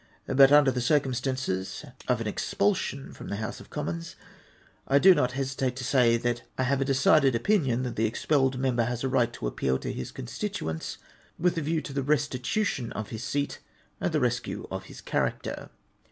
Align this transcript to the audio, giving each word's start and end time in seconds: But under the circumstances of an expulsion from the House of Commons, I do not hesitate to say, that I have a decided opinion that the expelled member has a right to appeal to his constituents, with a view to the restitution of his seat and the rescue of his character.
But 0.25 0.51
under 0.51 0.71
the 0.71 0.81
circumstances 0.81 1.85
of 2.07 2.19
an 2.19 2.25
expulsion 2.25 3.13
from 3.13 3.27
the 3.27 3.35
House 3.35 3.59
of 3.59 3.69
Commons, 3.69 4.15
I 4.87 4.97
do 4.97 5.13
not 5.13 5.33
hesitate 5.33 5.75
to 5.75 5.83
say, 5.83 6.17
that 6.17 6.41
I 6.57 6.63
have 6.63 6.81
a 6.81 6.85
decided 6.85 7.35
opinion 7.35 7.83
that 7.83 7.95
the 7.97 8.07
expelled 8.07 8.57
member 8.57 8.85
has 8.85 9.03
a 9.03 9.07
right 9.07 9.31
to 9.33 9.45
appeal 9.45 9.77
to 9.77 9.93
his 9.93 10.11
constituents, 10.11 10.97
with 11.37 11.55
a 11.59 11.61
view 11.61 11.81
to 11.81 11.93
the 11.93 12.01
restitution 12.01 12.91
of 12.93 13.09
his 13.09 13.23
seat 13.23 13.59
and 13.99 14.11
the 14.11 14.19
rescue 14.19 14.65
of 14.71 14.85
his 14.85 15.01
character. 15.01 15.69